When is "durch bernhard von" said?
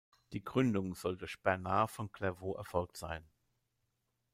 1.15-2.11